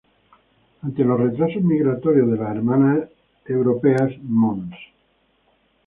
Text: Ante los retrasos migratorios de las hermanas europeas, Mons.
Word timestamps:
Ante 0.81 1.03
los 1.05 1.19
retrasos 1.19 1.61
migratorios 1.61 2.31
de 2.31 2.37
las 2.37 2.55
hermanas 2.55 3.07
europeas, 3.45 4.11
Mons. 4.23 4.73